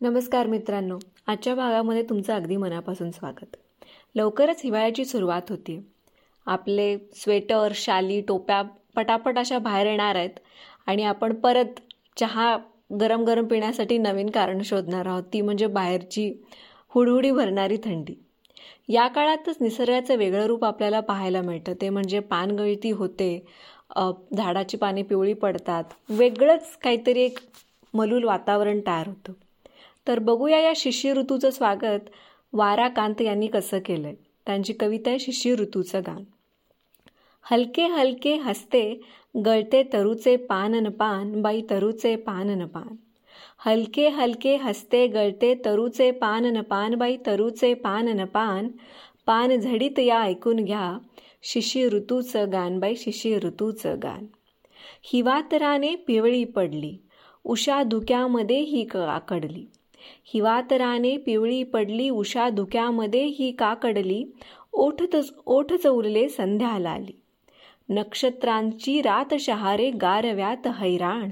नमस्कार 0.00 0.46
मित्रांनो. 0.46 0.98
आजच्या 1.26 1.54
भागामध्ये 1.54 2.02
तुमचं 2.02 2.34
अगदी 2.34 2.56
मनापासून 2.56 3.10
स्वागत. 3.10 3.56
लवकरच 4.14 4.60
हिवाळ्याची 4.64 5.04
सुरुवात 5.04 5.48
होती. 5.48 5.78
आपले 6.46 6.96
स्वेटर 7.16 7.72
शाली 7.74 8.20
टोप्या 8.20 8.60
पटापट 8.96 9.38
अशा 9.38 9.58
बाहेर 9.58 9.86
येणार 9.86 10.14
आहेत 10.14 10.38
आणि 10.86 11.04
आपण 11.04 11.34
परत 11.34 11.80
चहा 12.16 12.56
गरम 13.00 13.24
गरम 13.24 13.46
पिण्यासाठी 13.46 13.98
नवीन 13.98 14.30
कारण 14.30 14.62
शोधणार 14.64 15.06
आहोत. 15.06 15.22
ती 15.32 15.40
म्हणजे 15.40 15.66
बाहेरची 15.66 16.32
हुडहुडी 16.88 17.30
भरणारी 17.30 17.76
थंडी. 17.76 18.14
या 18.88 19.08
काळातच 19.08 19.56
निसर्गाचं 19.60 20.16
वेगळं 20.16 20.46
रूप 20.46 20.64
आपल्याला 20.64 21.00
पाहायला 21.00 21.42
मिळतं. 21.42 21.72
ते 21.80 21.88
म्हणजे 21.88 22.20
पानगळती 22.20 22.90
होते 22.90 23.38
झाडाची 24.36 24.76
पाने 24.76 25.02
पिवळी 25.02 25.34
पडतात. 25.34 25.84
वेगळंच 26.08 26.76
काहीतरी 26.76 27.22
एक 27.22 27.38
मलूल 27.94 28.24
वातावरण 28.24 28.80
तयार 28.86 29.08
होतं. 29.08 29.32
तर 30.08 30.18
बघूया 30.18 30.58
या 30.60 30.72
शिष्य 30.76 31.12
ऋतूचं 31.12 31.50
स्वागत 31.50 32.08
वारा 32.52 32.88
कांत 32.88 33.20
यांनी 33.20 33.46
कसं 33.46 33.78
केलंय. 33.78 34.14
त्यांची 34.46 34.72
कविता 34.72 35.10
आहे 35.10 35.18
शिष्य 35.18 35.54
ऋतूचं 35.54 36.00
गाण 36.00 36.22
हलके 37.50 37.86
हलके 37.86 38.34
हसते 38.34 39.00
गळते 39.44 39.82
तरूचे 39.92 40.36
न 40.50 40.88
पान 40.88 41.42
बाई 41.42 41.62
तरूचे 41.70 42.16
न 42.16 42.66
पान. 42.66 42.94
हलके 43.66 44.08
हलके 44.08 44.56
हसते 44.56 45.06
गळते 45.06 45.54
तरूचे 45.64 46.10
न 46.22 46.60
पान 46.60 46.94
बाई 46.94 47.16
तरूचे 47.26 47.74
न 47.84 48.24
पान. 48.24 48.68
पान 49.26 49.56
झडीत 49.60 49.98
या 49.98 50.20
ऐकून 50.20 50.64
घ्या 50.64 50.98
शिशी 51.42 51.86
ऋतूचं 51.86 52.52
गान 52.52 52.78
बाई 52.78 52.94
शिशी 52.96 53.36
ऋतूचं 53.36 53.96
गान 54.02 54.26
हिवातराने 55.02 55.94
पिवळी 55.96 56.44
पडली 56.44 56.96
उषा 57.44 57.82
धुक्यामध्ये 57.82 58.60
ही 58.60 58.86
आकडली. 58.94 59.66
हिवातराने 60.24 61.16
पिवळी 61.16 61.62
पडली 61.62 62.10
उषा 62.10 62.48
धुक्यामध्ये 62.48 63.24
ही 63.24 63.52
काकडली 63.52 64.24
ओठ 64.72 65.02
ओठ 65.46 65.72
चौरले 65.72 66.28
संध्या 66.28 66.78
लाली 66.78 67.20
नक्षत्रांची 67.90 69.02
रात 69.02 69.34
शहारे 69.40 69.90
गारव्यात 69.90 70.66
हैराण. 70.66 71.30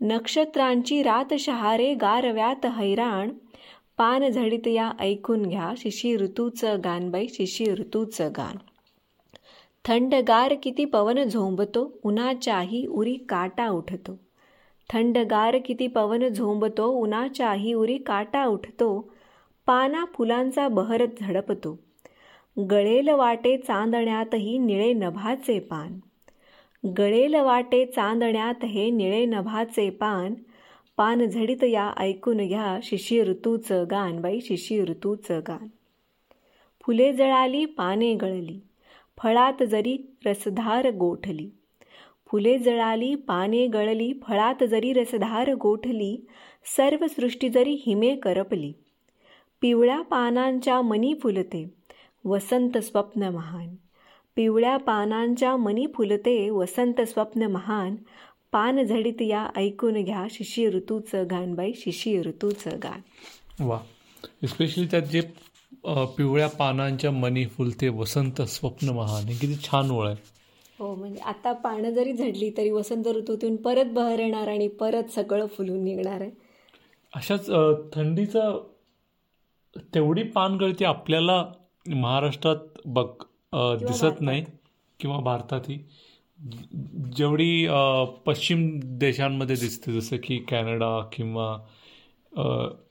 नक्षत्रांची 0.00 1.02
रात 1.02 1.34
शहारे 1.38 1.94
गारव्यात 1.94 2.66
हैराण. 2.66 3.30
पान 3.98 4.28
झडित 4.28 4.68
या 4.68 4.92
ऐकून 5.00 5.42
घ्या 5.42 5.72
शिशी 5.76 6.16
ऋतूचं 6.16 6.78
गान 6.84 7.10
बाई 7.10 7.26
शिशी 7.28 7.64
ऋतूचं 7.64 8.30
गान. 8.36 8.56
थंडगार 9.84 10.54
किती 10.62 10.84
पवन 10.84 11.22
झोंबतो 11.22 11.98
उन्हाच्याही 12.02 12.86
उरी 12.86 13.14
काटा 13.14 13.68
उठतो. 13.68 14.18
थंडगार 14.92 15.56
किती 15.64 15.86
पवन 15.86 16.28
झोंबतो 16.28 16.86
उन्हाच्याही 16.86 17.72
उरी 17.72 17.98
काटा 17.98 18.44
उठतो 18.44 19.14
पाना 19.66 20.04
फुलांचा 20.14 20.68
बहरत 20.68 21.08
झडपतो. 21.20 21.78
गळेल 22.70 23.08
वाटे 23.08 23.56
चांदण्यातही 23.56 24.58
निळे 24.58 24.92
नभाचे 24.92 25.58
पान. 25.58 25.98
गळेल 26.98 27.34
वाटे 27.34 27.86
चांदण्यात 27.86 28.64
हे 28.64 28.90
निळे 28.90 29.24
नभाचे 29.24 29.90
पान. 29.90 30.34
पान 30.96 31.26
झडित 31.26 31.64
या 31.64 31.92
ऐकून 31.98 32.36
घ्या 32.36 32.78
शिशी 32.82 33.22
ऋतूचं 33.22 33.84
गान 33.90 34.20
बाई 34.20 34.40
शिशी 34.40 34.82
ऋतूचं 34.82 35.40
गान. 35.48 35.66
फुले 36.84 37.12
जळाली 37.12 37.64
पाने 37.64 38.14
गळली. 38.14 38.60
फळात 39.22 39.62
जरी 39.62 40.16
रसधार 40.26 40.90
गोठली. 40.90 41.50
फुले 42.32 42.58
जळाली 42.58 43.14
पाने 43.14 43.66
गळली 43.66 44.12
फळात 44.12 44.64
जरी 44.64 44.92
रसधार 44.92 45.54
गोठली 45.54 46.26
सर्व 46.76 47.06
सृष्टी 47.06 47.48
जरी 47.48 47.82
हिमे 47.86 48.16
करपली. 48.16 48.72
पिवळ्या 49.60 50.00
पानांच्या 50.00 50.82
मनी 50.82 51.14
फुलते 51.22 51.74
वसंत 52.24 52.78
स्वप्न 52.78 53.22
महान. 53.22 53.74
पिवळ्या 54.36 54.76
पानांच्या 54.76 55.56
मनी 55.56 55.86
फुलते 55.94 56.50
वसंत 56.50 57.00
स्वप्न 57.00 57.42
महान. 57.42 57.94
पान 58.52 58.82
झडीत 58.82 59.22
या 59.22 59.48
ऐकून 59.56 60.04
घ्या 60.04 60.26
शिशी 60.30 60.68
ऋतूचं 60.68 61.24
गान 61.30 61.54
बाई 61.54 61.72
शिशी 61.76 62.20
ऋतूचं 62.20 62.70
गान. 62.82 63.00
वा. 63.64 63.78
स्पेशली 64.48 64.86
त्यात 64.86 65.02
जे 65.02 65.20
पिवळ्या 66.18 66.48
पानांच्या 66.48 67.10
मनी 67.10 67.46
फुलते 67.46 67.88
वसंत 67.88 68.42
स्वप्न 68.42 68.88
महान. 68.88 69.24
हे 69.24 69.34
किती 69.34 69.54
छान 69.54 69.90
ओळ 69.90 70.06
आहे. 70.06 70.41
हो 70.82 70.94
म्हणजे 70.94 71.20
आता 71.22 71.52
पानं 71.64 71.90
जरी 71.94 72.12
झडली 72.12 72.50
तरी 72.56 72.70
वसंत 72.70 73.06
ऋतूतून 73.06 73.56
परत 73.56 73.92
बहर 73.94 74.18
येणार 74.18 74.48
आणि 74.48 74.66
परत 74.80 75.10
सगळं 75.10 75.46
फुलून 75.46 75.84
निघणार 75.84 76.20
आहे. 76.20 76.30
अशाच 77.12 77.46
थंडीचं 77.92 78.58
तेवढी 79.94 80.22
पानगळती 80.30 80.84
आपल्याला 80.84 81.44
महाराष्ट्रात 81.86 82.56
बघ 82.86 83.06
दिसत 83.80 84.20
नाही 84.20 84.44
किंवा 85.00 85.18
भारतातही. 85.20 85.78
जेवढी 87.16 87.66
पश्चिम 88.26 88.68
देशांमध्ये 88.98 89.56
दिसते 89.56 89.92
जसं 89.92 90.16
की 90.24 90.38
कॅनडा 90.48 90.98
किंवा 91.12 91.56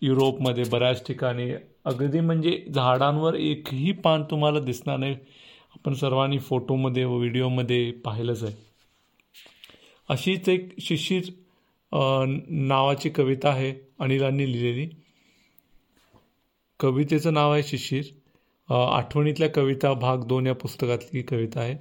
युरोपमध्ये 0.02 0.63
बऱ्याच 0.72 1.06
ठिकाणी 1.08 1.52
अगदी 1.85 2.19
म्हणजे 2.19 2.58
झाडांवर 2.73 3.35
एकही 3.35 3.91
पान 4.03 4.23
तुम्हाला 4.31 4.59
दिसणार 4.59 4.97
नाही. 4.97 5.16
आपण 5.76 5.94
सर्वांनी 5.94 6.40
फोटोमध्ये 6.40 7.04
व 7.06 7.18
व्हिडिओमध्ये 7.18 7.92
पाहिलंच 7.92 8.44
आहे. 8.44 8.54
अशीच 10.09 10.50
एक 10.50 10.70
शिशिर 10.80 11.30
नावाची 12.50 13.09
कविता 13.09 13.50
आहे 13.50 13.74
अनिलांनी 14.00 14.52
लिहिलेली. 14.52 14.88
कवितेचं 16.80 17.34
नाव 17.34 17.54
आहे 17.54 17.64
शिशिर. 17.64 18.04
आठवणीतल्या 18.74 19.50
कविता 19.50 19.94
भाग 19.94 20.24
दोन 20.24 20.48
या 20.48 20.56
पुस्तकातली 20.56 21.22
कविता 21.22 21.59
आहे. 21.59 21.76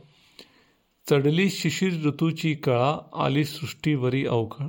चढली 1.11 1.51
शिशिर 1.51 1.93
ऋतूची 2.05 2.55
कळा 2.55 2.95
आली 3.17 3.45
सृष्टीवरी 3.45 4.27
अवकळा 4.27 4.69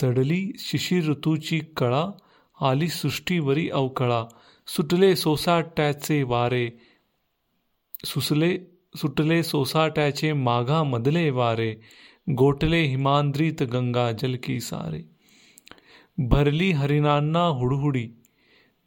चढली 0.00 0.50
शिशिर 0.58 1.08
ऋतूची 1.08 1.58
कळा 1.76 2.06
आली 2.60 2.88
सृष्टीवरी 2.88 3.68
अवकळा 3.70 4.24
सुटले 4.66 5.16
सोसाट्याचे 5.16 6.22
वारे 6.22 6.68
सुसले 8.04 8.58
सुटले 8.96 9.42
सोसाट्याचे 9.42 10.32
माघा 10.32 10.82
मधले 10.82 11.30
वारे 11.30 11.74
गोठले 12.28 12.82
हिमांद्रित 12.82 13.62
गंगा 13.62 14.12
जलकी 14.12 14.60
सारे। 14.60 15.02
भरली 16.18 16.70
हरिणांना 16.70 17.44
हुडहुडी 17.46 18.08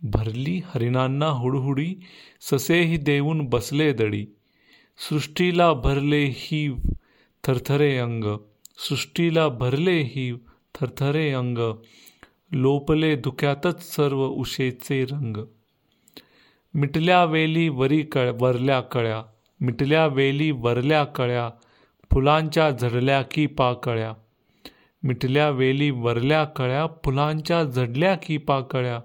भरली 0.01 0.61
हरिणांना 0.65 1.27
हुडहुडी 1.27 1.95
ससेही 2.41 2.97
देऊन 2.97 3.45
बसले 3.45 3.93
दडी। 3.93 4.25
सृष्टीला 4.97 5.73
भरले 5.73 6.25
ही 6.25 6.67
थरथरे 7.43 7.97
अंग। 7.97 8.23
सृष्टीला 8.77 9.47
भरले 9.47 10.01
ही 10.01 10.31
थरथरे 10.75 11.31
अंग। 11.31 11.57
लोपले 12.51 13.15
धुक्यातच 13.15 13.81
सर्व 13.81 14.25
उशेचे 14.25 15.03
रंग। 15.03 15.37
मिटल्या 16.73 17.25
वेली 17.25 17.69
वरी 17.69 18.01
कळ 18.01 18.31
वरल्या 18.39 18.81
कळ्या. 18.81 19.23
मिटल्या 19.61 20.07
वेली 20.07 20.51
वरल्या 20.51 21.03
कळ्या. 21.03 21.49
फुलांच्या 22.11 22.69
झडल्या 22.69 23.21
की 23.21 23.45
पाकळ्या 23.45 24.13
मिटल्या 25.03 25.49
वेली 25.49 25.91
वरल्या 25.91 26.43
कळ्या. 26.43 26.87
फुलांच्या 27.05 27.63
झडल्या 27.63 28.15
की 28.15 28.37
पाकळ्या 28.37 28.99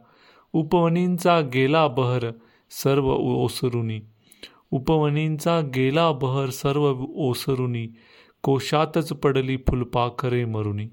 उपवनींचा 0.52 1.40
गेला 1.40 1.88
बहर 1.88 2.26
सर्व 2.70 3.14
ओसरुनी. 3.14 4.00
उपवनींचा 4.70 5.60
गेला 5.60 6.12
बहर 6.12 6.50
सर्व 6.50 6.94
ओसरुनी. 7.14 7.88
कोशातच 8.42 9.08
पडली 9.08 9.56
फुलपाखरे 9.56 10.44
मरुनी. 10.44 10.86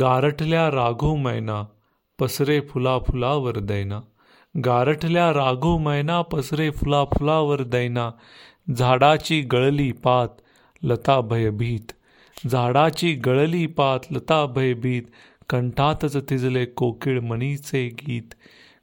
गारठल्या 0.00 0.70
राघो 0.70 1.16
मैना. 1.16 1.64
पसरे 2.18 2.60
फुला 2.60 2.98
फुलावर 2.98 3.58
दैना. 3.58 4.00
गारठल्या 4.64 5.32
राघो 5.32 5.78
मैना 5.78 6.22
पसरे 6.22 6.70
फुला 6.70 7.04
फुलावर 7.04 7.62
दैना 7.62 8.10
झाडाची 8.78 9.40
गळली 9.40 9.92
पात 9.92 10.28
लता 10.82 11.20
भयभीत. 11.20 11.92
झाडाची 12.46 13.14
गळली 13.14 13.66
पात 13.66 14.00
लता 14.10 14.46
भयभीत 14.46 15.02
कंठातच 15.48 16.28
थिजले 16.28 16.64
कोकिळ 16.64 17.20
मणीचे 17.20 17.88
गीत. 17.88 18.34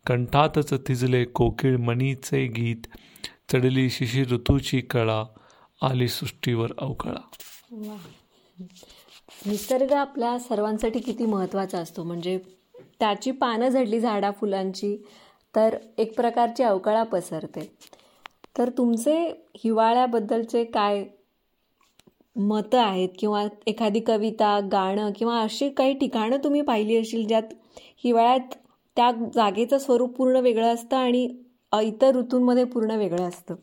कंठातच 0.06 0.88
थिजले 0.88 1.26
कोकिळ 1.26 1.78
मणीचे 1.78 2.46
गीत. 2.46 2.88
चढली 3.52 3.90
शिशिर 3.90 4.32
ऋतूची 4.32 4.82
कळा 4.82 5.24
आली 5.82 6.08
सृष्टीवर 6.08 6.72
अवकळा. 6.78 7.22
निसर्ग 9.46 9.94
आपल्या 9.94 10.40
सर्वांसाठी 10.40 11.00
किती 11.00 11.26
महत्त्वाचा 11.26 11.78
असतो. 11.78 12.04
म्हणजे 12.04 12.40
त्याची 13.00 13.32
पानं 13.32 13.68
झडली 13.68 14.00
झाडा 14.00 14.32
फुलांची. 14.32 15.08
तर 15.56 15.78
एक 15.98 16.16
प्रकारची 16.16 16.64
अवकाळा 16.64 17.04
पसरते. 17.04 17.70
तर 18.58 18.70
तुमचे 18.70 19.16
हिवाळ्याबद्दलचे 19.58 20.64
काय 20.64 21.04
मतं 22.36 22.78
आहेत? 22.78 23.10
किंवा 23.20 23.44
एखादी 23.68 24.00
कविता 24.00 24.60
गाणं 24.72 25.12
किंवा 25.16 25.40
अशी 25.42 25.70
काही 25.70 25.94
ठिकाणं 25.94 26.38
तुम्ही 26.44 26.62
पाहिली 26.62 26.98
असतील 26.98 27.28
ज्यात 27.28 27.54
हिवाळ्यात 28.04 28.56
त्या 28.98 29.12
जागेचं 29.36 29.78
स्वरूप 29.78 30.16
पूर्ण 30.18 30.38
वेगळं 30.38 30.74
असतं 30.74 30.98
आणि 30.98 31.28
इतर 31.84 32.16
ऋतूंमध्ये 32.16 32.64
पूर्ण 32.64 32.92
वेगळं 32.92 33.24
असतं? 33.24 33.56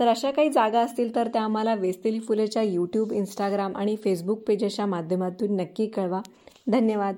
तर 0.00 0.08
अशा 0.08 0.30
काही 0.30 0.48
जागा 0.50 0.80
असतील 0.80 1.14
तर 1.14 1.28
त्या 1.28 1.42
आम्हाला 1.42 1.74
वेस्तेली 1.74 2.20
फुलेच्या 2.20 2.62
यूट्यूब 2.62 3.12
इंस्टाग्राम 3.12 3.76
आणि 3.76 3.96
फेसबुक 3.96 4.42
पेजेसच्या 4.42 4.86
माध्यमातून 4.86 5.56
नक्की 5.56 5.86
कळवा. 5.86 6.20
धन्यवाद. 6.70 7.16